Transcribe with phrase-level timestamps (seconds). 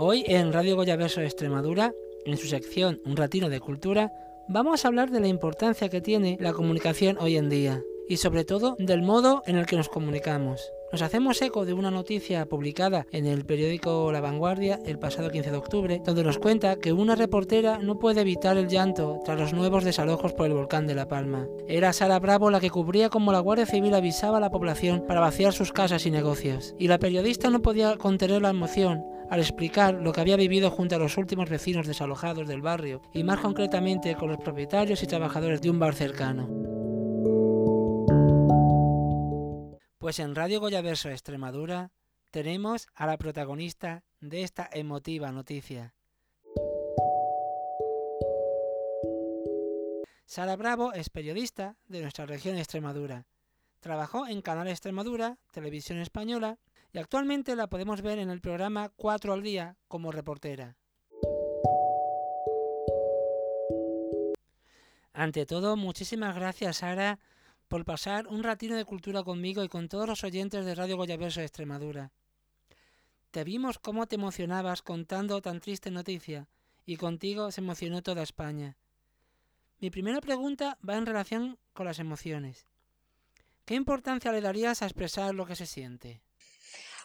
[0.00, 1.92] Hoy en Radio Goyaverso Extremadura,
[2.24, 4.12] en su sección Un ratino de cultura,
[4.48, 8.44] vamos a hablar de la importancia que tiene la comunicación hoy en día y sobre
[8.44, 10.70] todo del modo en el que nos comunicamos.
[10.92, 15.50] Nos hacemos eco de una noticia publicada en el periódico La Vanguardia el pasado 15
[15.50, 19.52] de octubre, donde nos cuenta que una reportera no puede evitar el llanto tras los
[19.52, 21.48] nuevos desalojos por el volcán de La Palma.
[21.66, 25.18] Era Sara Bravo la que cubría como la Guardia Civil avisaba a la población para
[25.18, 26.76] vaciar sus casas y negocios.
[26.78, 30.96] Y la periodista no podía contener la emoción al explicar lo que había vivido junto
[30.96, 35.60] a los últimos vecinos desalojados del barrio y más concretamente con los propietarios y trabajadores
[35.60, 36.48] de un bar cercano.
[39.98, 41.90] Pues en Radio Goyaverso Extremadura
[42.30, 45.94] tenemos a la protagonista de esta emotiva noticia.
[50.24, 53.26] Sara Bravo es periodista de nuestra región Extremadura.
[53.80, 56.58] Trabajó en Canal Extremadura, Televisión Española,
[56.92, 60.76] y actualmente la podemos ver en el programa 4 al día como reportera.
[65.12, 67.18] Ante todo, muchísimas gracias Sara
[67.66, 71.40] por pasar un ratino de cultura conmigo y con todos los oyentes de Radio Goyaverso
[71.40, 72.12] de Extremadura.
[73.30, 76.48] Te vimos cómo te emocionabas contando tan triste noticia,
[76.86, 78.78] y contigo se emocionó toda España.
[79.80, 82.66] Mi primera pregunta va en relación con las emociones.
[83.66, 86.22] ¿Qué importancia le darías a expresar lo que se siente?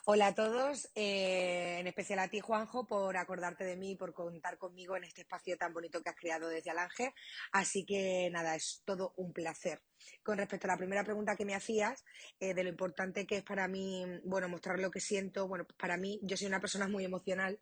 [0.06, 4.14] Hola a todos, eh, en especial a ti, Juanjo, por acordarte de mí y por
[4.14, 7.14] contar conmigo en este espacio tan bonito que has creado desde Alange.
[7.54, 9.82] Así que nada, es todo un placer
[10.24, 12.04] con respecto a la primera pregunta que me hacías,
[12.40, 15.78] eh, de lo importante que es para mí, bueno, mostrar lo que siento, bueno, pues
[15.78, 17.60] para mí, yo soy una persona muy emocional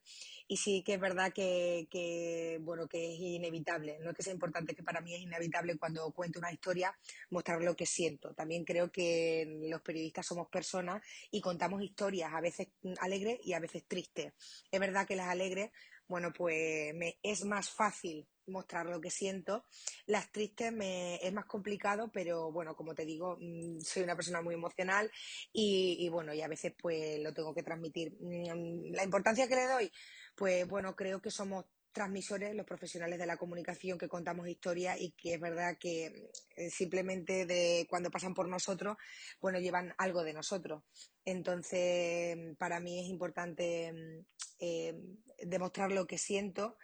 [0.47, 4.75] y sí que es verdad que, bueno, que es inevitable, no es que sea importante,
[4.75, 6.95] que para mí es inevitable cuando cuento una historia
[7.30, 8.34] mostrar lo que siento.
[8.34, 12.69] También creo que los periodistas somos personas y contamos historias, a veces
[13.00, 14.34] alegres y a veces tristes.
[14.72, 15.72] Es verdad que las alegres,
[16.08, 19.66] bueno, pues me es más fácil mostrar lo que siento.
[20.06, 24.41] Las tristes me es más complicado, pero bueno, como te digo, mm, soy una persona
[24.41, 25.12] muy emocional
[25.53, 28.13] y, bueno, y a veces pues lo tengo que transmitir.
[28.19, 29.91] Mm, la importancia que le doy,
[30.35, 35.12] pues bueno, creo que somos transmisores, los profesionales de la comunicación que contamos historias y
[35.12, 38.97] que es verdad que eh, simplemente de cuando pasan por nosotros,
[39.41, 40.84] bueno, llevan algo de nosotros.
[41.25, 44.25] Entonces, para mí es importante mm,
[44.59, 44.96] eh,
[45.44, 46.78] demostrar lo que siento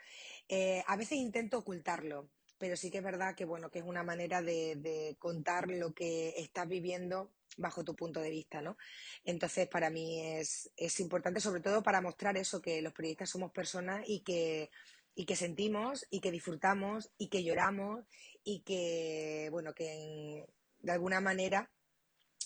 [0.49, 4.03] eh, a veces intento ocultarlo, pero sí que es verdad que bueno, que es una
[4.03, 8.77] manera de, contar lo que estás viviendo bajo tu punto de vista, ¿no?
[9.23, 14.03] Entonces, para mí es, importante, sobre todo para mostrar eso, que los periodistas somos personas
[14.07, 14.69] y que,
[15.15, 18.05] y que sentimos y que disfrutamos y que lloramos
[18.43, 20.45] y que, bueno, que
[20.79, 21.71] de alguna manera,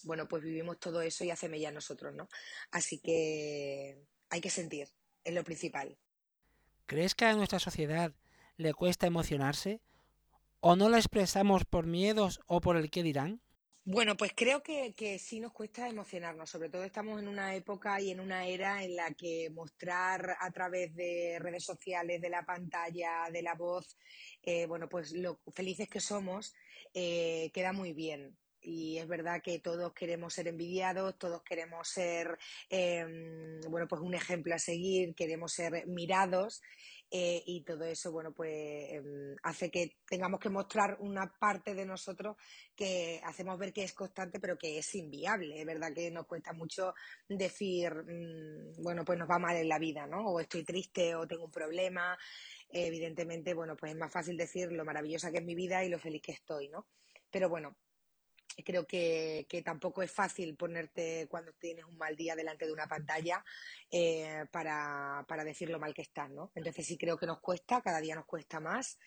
[0.03, 2.29] bueno, pues vivimos todo eso y hacemos ya nosotros, ¿no?
[2.71, 4.87] Así que hay que sentir,
[5.23, 5.97] es lo principal.
[6.91, 8.11] ¿Crees que a nuestra sociedad
[8.57, 9.79] le cuesta emocionarse?
[10.59, 13.39] ¿O no la expresamos por miedos o por el qué dirán?
[13.85, 18.11] Bueno, pues creo que, sí nos cuesta emocionarnos, sobre todo estamos en una época y
[18.11, 23.29] en una era en la que mostrar a través de redes sociales, de la pantalla,
[23.31, 23.95] de la voz,
[24.43, 26.53] eh, bueno, pues lo felices que somos,
[26.93, 32.37] eh, queda muy bien y es verdad que todos queremos ser envidiados, todos queremos ser,
[32.69, 36.61] em, bueno, pues un ejemplo a seguir, queremos ser mirados
[37.13, 38.53] eh, y todo eso, bueno, pues
[38.91, 42.37] em, hace que tengamos que mostrar una parte de nosotros
[42.75, 45.59] que hacemos ver que es constante, pero que es inviable.
[45.59, 46.93] Es verdad que nos cuesta mucho
[47.27, 50.25] decir, mm, bueno, pues nos va mal en la vida, ¿no?
[50.25, 52.17] O estoy triste o tengo un problema.
[52.73, 55.99] evidentemente, bueno, pues es más fácil decir lo maravillosa que es mi vida y lo
[55.99, 56.87] feliz que estoy, ¿no?
[57.29, 57.75] Pero bueno,
[58.65, 63.43] creo que, tampoco es fácil ponerte cuando tienes un mal día delante de una pantalla
[63.89, 66.51] eh, para, decir lo mal que estás, ¿no?
[66.55, 68.97] Entonces sí creo que nos cuesta, cada día nos cuesta más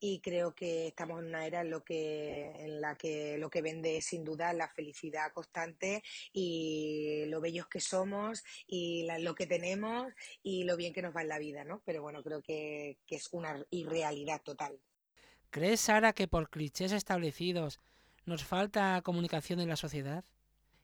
[0.00, 3.62] y creo que estamos en una era en, lo que, en la que lo que
[3.62, 9.46] vende es sin duda la felicidad constante y lo bellos que somos y lo que
[9.46, 10.12] tenemos
[10.42, 11.82] y lo bien que nos va en la vida, ¿no?
[11.84, 14.78] Pero bueno, creo que, que es una irrealidad total.
[15.50, 17.80] ¿Crees, Sara, que por clichés establecidos
[18.28, 20.24] nos falta comunicación en la sociedad,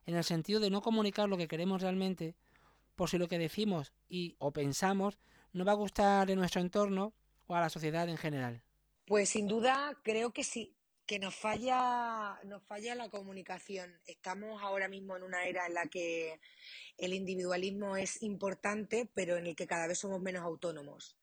[0.06, 2.35] en el sentido de no comunicar lo que queremos realmente,
[2.96, 5.19] por si lo que decimos y o pensamos
[5.52, 7.12] no va a gustar en nuestro entorno
[7.46, 8.62] o a la sociedad en general.
[9.06, 10.75] Pues sin duda creo que sí,
[11.06, 14.00] que nos falla, nos falla la comunicación.
[14.06, 16.40] Estamos ahora mismo en una era en la que
[16.97, 21.17] el individualismo es importante, pero en el que cada vez somos menos autónomos.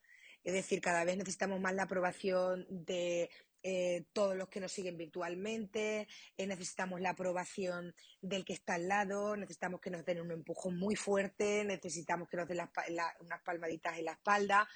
[0.44, 3.30] Es decir, cada vez necesitamos más la aprobación de
[3.64, 8.88] eh, todos los que nos siguen virtualmente, eh, necesitamos la aprobación del que está al
[8.88, 12.60] lado, necesitamos que nos den un empujón muy fuerte, necesitamos que nos den
[13.20, 14.68] unas palmaditas en la espalda,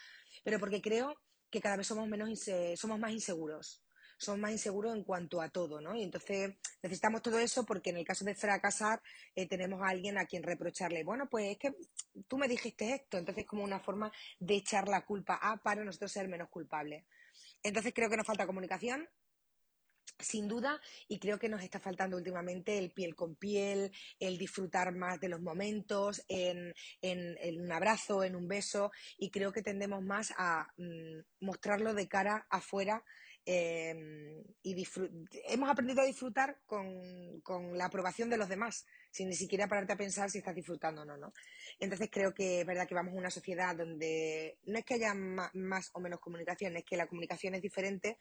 [0.44, 1.16] pero porque creo
[1.50, 2.30] que cada vez somos, menos
[2.76, 3.86] somos más inseguros
[4.18, 5.96] somos más inseguros en cuanto a todo, ¿no?
[5.96, 9.02] Y entonces necesitamos todo eso porque en el caso de fracasar
[9.36, 11.76] eh, tenemos a alguien a quien reprocharle, bueno, pues es que
[12.28, 16.12] tú me dijiste esto, entonces como una forma de echar la culpa a para nosotros
[16.12, 17.06] ser menos culpables.
[17.66, 19.10] Entonces creo que nos falta comunicación,
[20.20, 24.94] sin duda, y creo que nos está faltando últimamente el piel con piel, el disfrutar
[24.94, 30.32] más de los momentos, en, un abrazo, en un beso, y creo que tendemos más
[30.38, 33.04] a mm, mostrarlo de cara afuera
[33.48, 34.88] Em, y
[35.50, 39.98] hemos aprendido a disfrutar con, la aprobación de los demás, sin ni siquiera pararte a
[39.98, 41.32] pensar si estás disfrutando o no, ¿no?
[41.80, 45.14] Entonces creo que es verdad que vamos a una sociedad donde no es que haya
[45.14, 48.18] más, o menos comunicación, es que la comunicación es diferente,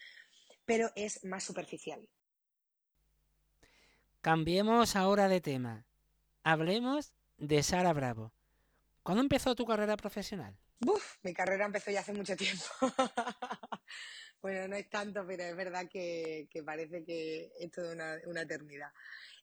[0.67, 2.06] pero es más superficial.
[4.20, 5.87] Cambiemos ahora de tema.
[6.43, 8.32] Hablemos de Sara Bravo.
[9.03, 10.59] ¿Cuándo empezó tu carrera profesional?
[10.87, 12.65] Uf, mi carrera empezó ya hace mucho tiempo.
[14.44, 17.94] bueno, no es tanto, pero es verdad que, parece que es toda
[18.26, 18.91] una, eternidad.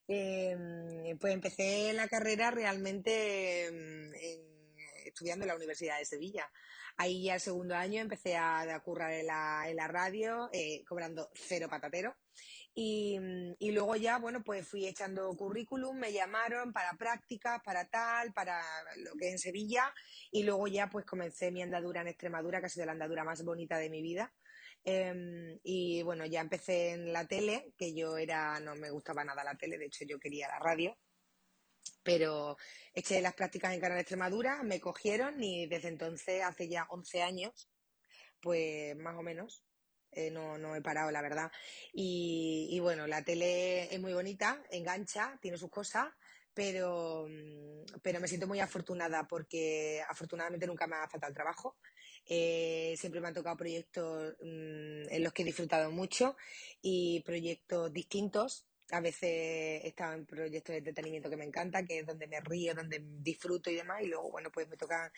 [0.07, 4.13] Em, pues empecé la carrera realmente em,
[5.03, 6.48] estudiando en la Universidad de Sevilla.
[6.98, 11.31] Ahí ya el segundo año empecé a, currar en la, en la radio, eh, cobrando
[11.33, 12.15] cero patatero.
[12.75, 13.18] Y,
[13.57, 18.62] y, luego ya, bueno, pues fui echando currículum, me llamaron para prácticas, para tal, para
[18.98, 19.92] lo que es en Sevilla.
[20.30, 23.44] Y luego ya pues comencé mi andadura en Extremadura, que ha sido la andadura más
[23.44, 24.31] bonita de mi vida.
[24.83, 29.44] Em, y bueno, ya empecé en la tele, que yo era, no me gustaba nada
[29.44, 30.98] la tele, de hecho yo quería la radio
[32.04, 32.57] pero
[32.94, 37.69] eché las prácticas en Canal Extremadura, me cogieron y desde entonces, hace ya 11 años,
[38.42, 39.63] pues más o menos,
[40.12, 41.51] eh, no, no he parado, la verdad.
[41.94, 46.07] Y, y, bueno, la tele es muy bonita, engancha, tiene sus cosas,
[46.54, 51.77] pero, mm, pero me siento muy afortunada porque afortunadamente nunca me ha faltado el trabajo.
[52.33, 56.38] Eh, siempre me han tocado proyectos mm, en los que he disfrutado mucho
[56.81, 62.00] y proyectos distintos a veces he estado en proyectos de entretenimiento que me encanta, que
[62.00, 65.12] es donde me río, donde disfruto y demás, y luego, bueno, pues me tocan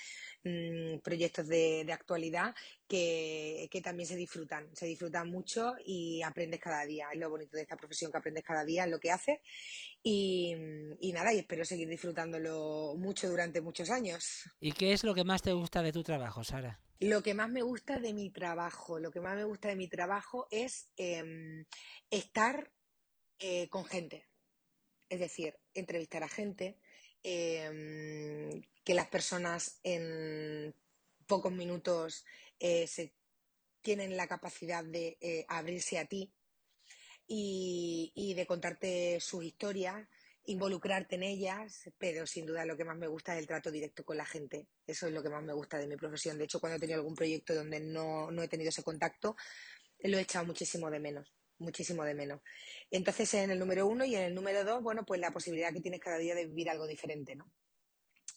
[0.44, 2.56] mm, proyectos de, actualidad
[2.88, 7.08] que, también se disfrutan, se disfrutan mucho y aprendes cada día.
[7.12, 9.40] Es lo bonito de esta profesión, que aprendes cada día lo que haces.
[10.02, 10.56] Y,
[11.00, 14.50] y nada, y espero seguir disfrutándolo mucho durante muchos años.
[14.60, 16.80] ¿Y qué es lo que más te gusta de tu trabajo, Sara?
[17.00, 19.90] Lo que más me gusta de mi trabajo, lo que más me gusta de mi
[19.90, 21.66] trabajo es em,
[22.10, 22.72] estar
[23.39, 24.27] eh, con gente.
[25.09, 26.80] Es decir, entrevistar a gente,
[27.24, 30.74] em, que las personas en
[31.27, 32.25] pocos minutos
[32.59, 32.88] eh,
[33.81, 36.33] tienen la capacidad de eh, abrirse a ti
[37.27, 40.07] y, de contarte sus historias,
[40.45, 44.03] involucrarte en ellas, pero sin duda lo que más me gusta es el trato directo
[44.03, 44.68] con la gente.
[44.85, 46.38] Eso es lo que más me gusta de mi profesión.
[46.38, 49.35] De hecho, cuando he tenido algún proyecto donde no, no he tenido ese contacto,
[50.00, 52.42] lo he echado muchísimo de menos muchísimo de menos.
[52.92, 55.82] Entonces, en el número uno y en el número dos, bueno, pues la posibilidad que
[55.82, 57.52] tienes cada día de vivir algo diferente, ¿no?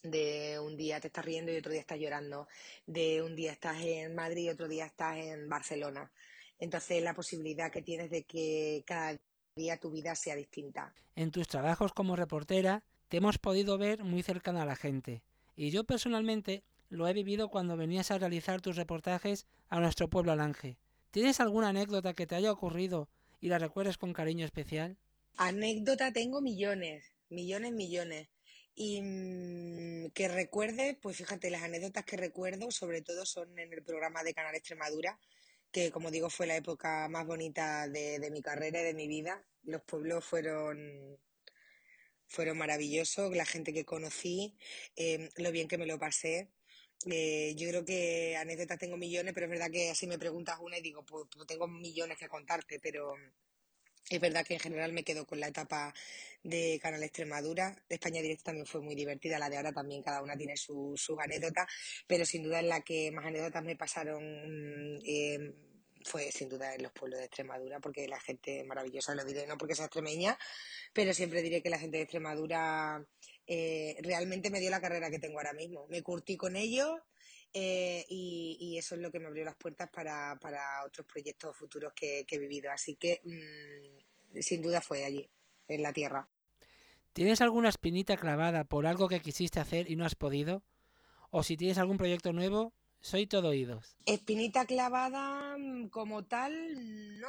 [0.02, 2.48] De un día te estás riendo y otro día estás llorando.
[2.86, 6.10] De un día estás en Madrid y otro día estás en Barcelona.
[6.58, 9.16] Entonces, la posibilidad que tienes de que cada
[9.56, 10.94] día tu vida sea distinta.
[11.16, 15.22] En tus trabajos como reportera, te hemos podido ver muy cercana a la gente.
[15.56, 20.32] Y yo personalmente lo he vivido cuando venías a realizar tus reportajes a nuestro pueblo
[20.32, 20.76] Alange.
[21.16, 23.08] ¿Tienes alguna anécdota que te haya ocurrido
[23.40, 24.98] y la recuerdes con cariño especial?
[25.38, 28.28] Anécdota tengo millones, millones, millones.
[28.74, 33.82] Y mm, que recuerde, pues fíjate, las anécdotas que recuerdo sobre todo son en el
[33.82, 35.18] programa de Canal Extremadura,
[35.72, 39.42] que como digo fue la época más bonita de, mi carrera y de mi vida.
[39.62, 41.18] Los pueblos fueron
[42.26, 44.58] fueron maravillosos, la gente que conocí,
[44.96, 46.50] eh, lo bien que me lo pasé.
[47.04, 50.78] Eh, yo creo que anécdotas tengo millones, pero es verdad que así me preguntas una
[50.78, 53.14] y digo, pues, pues, tengo millones que contarte, pero
[54.08, 55.92] es verdad que en general me quedo con la etapa
[56.42, 57.76] de Canal Extremadura.
[57.88, 61.00] De España Directo también fue muy divertida, la de ahora también cada una tiene sus
[61.00, 61.66] su anécdotas,
[62.06, 64.22] pero sin duda es la que más anécdotas me pasaron
[65.04, 65.38] eh,
[66.04, 69.58] fue sin duda en los pueblos de Extremadura, porque la gente maravillosa, lo diré, no
[69.58, 70.38] porque sea extremeña,
[70.92, 73.04] pero siempre diré que la gente de Extremadura
[73.46, 75.86] eh, realmente me dio la carrera que tengo ahora mismo.
[75.88, 77.00] Me curtí con ellos
[77.52, 80.38] eh, y, eso es lo que me abrió las puertas para,
[80.84, 82.70] otros proyectos futuros que, he vivido.
[82.70, 85.28] Así que mm, sin duda fue allí,
[85.68, 86.28] en la tierra.
[87.12, 90.62] ¿Tienes alguna espinita clavada por algo que quisiste hacer y no has podido?
[91.30, 93.96] ¿O si tienes algún proyecto nuevo, soy todo oídos.
[94.04, 97.28] Espinita clavada mm, como tal, no.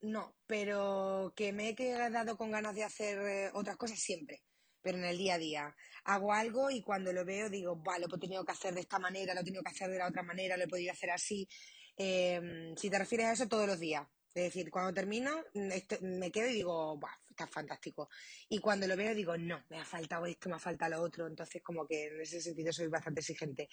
[0.00, 4.42] no, pero que me he quedado con ganas de hacer eh, otras cosas siempre,
[4.86, 5.76] pero en el día a día.
[6.04, 9.00] Hago algo y cuando lo veo digo, vale, lo he tenido que hacer de esta
[9.00, 11.48] manera, lo he tenido que hacer de la otra manera, lo he podido hacer así.
[11.96, 14.06] Eh, si te refieres a eso, todos los días.
[14.32, 17.00] Es decir, cuando termino, mm, me quedo y digo,
[17.36, 18.08] está fantástico.
[18.48, 21.26] Y cuando lo veo digo, no, me ha faltado esto, me ha faltado lo otro.
[21.26, 23.68] Entonces, como que en ese sentido soy bastante exigente.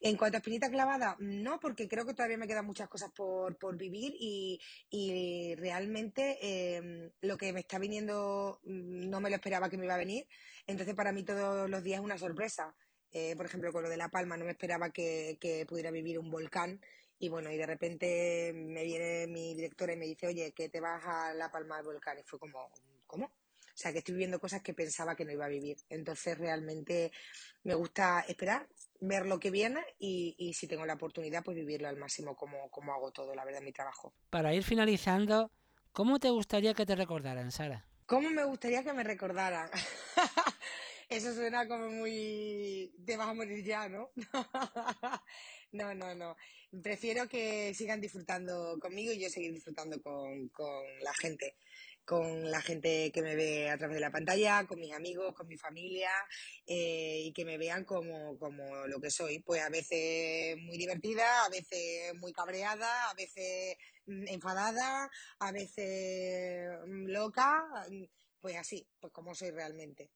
[0.00, 3.56] En cuanto a espinita clavada, no, porque creo que todavía me quedan muchas cosas por,
[3.76, 9.76] vivir y, realmente em, lo que me está viniendo mm, no me lo esperaba que
[9.76, 10.26] me iba a venir.
[10.66, 12.74] Entonces, para mí todos los días es una sorpresa.
[13.10, 16.18] Eh, por ejemplo, con lo de La Palma, no me esperaba que, que pudiera vivir
[16.18, 16.80] un volcán
[17.22, 20.80] y bueno, y de repente me viene mi directora y me dice, oye, que te
[20.80, 22.18] vas a La Palma del Volcán.
[22.18, 22.68] Y fue como,
[23.12, 23.26] ¿cómo?
[23.26, 25.76] O sea, que estoy viviendo cosas que pensaba que no iba a vivir.
[25.90, 27.12] Entonces, realmente
[27.62, 28.66] me gusta esperar,
[29.00, 32.70] ver lo que viene y, y si tengo la oportunidad, pues vivirlo al máximo como,
[32.70, 34.14] como hago todo, la verdad, en mi trabajo.
[34.30, 35.50] Para ir finalizando,
[35.92, 37.86] ¿cómo te gustaría que te recordaran, Sara?
[38.06, 39.70] ¿Cómo me gustaría que me recordaran?
[41.12, 42.90] Eso suena como muy...
[43.04, 44.10] te vas a morir ya, ¿no?
[45.72, 46.36] no, no, no.
[46.82, 50.50] Prefiero que sigan disfrutando conmigo y yo seguir disfrutando con,
[51.02, 51.56] la gente
[52.04, 55.46] con la gente que me ve a través de la pantalla, con mis amigos, con
[55.46, 56.10] mi familia
[56.66, 59.40] eh, y que me vean como, como lo que soy.
[59.40, 66.68] Pues a veces muy divertida, a veces muy cabreada, a veces mm, enfadada, a veces
[66.86, 68.04] mm, loca, mm,
[68.40, 70.10] pues así, pues como soy realmente.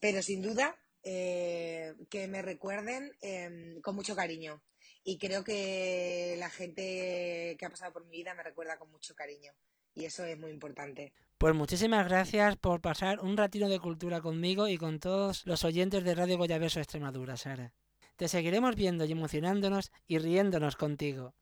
[0.00, 4.62] Pero sin duda, eh, que me recuerden em, con mucho cariño.
[5.08, 9.14] Y creo que la gente que ha pasado por mi vida me recuerda con mucho
[9.14, 9.52] cariño.
[9.94, 11.12] Y eso es muy importante.
[11.38, 16.02] Pues muchísimas gracias por pasar un ratito de cultura conmigo y con todos los oyentes
[16.02, 17.72] de Radio Goyaverso Extremadura, Sara.
[18.16, 21.36] Te seguiremos viendo y emocionándonos y riéndonos contigo.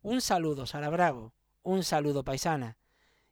[0.00, 1.34] Un saludo, Sara Bravo.
[1.62, 2.78] Un saludo, paisana.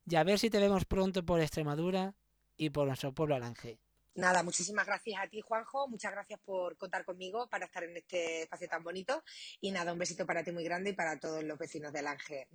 [0.05, 2.15] Y a ver si te vemos pronto por Extremadura
[2.59, 3.81] y por nuestro pueblo Alange.
[4.15, 5.89] Nada, muchísimas gracias a ti, Juanjo.
[5.89, 9.23] Muchas gracias por contar conmigo para estar en este espacio tan bonito.
[9.61, 12.47] Y nada, un besito para ti muy grande y para todos los vecinos del Ángel.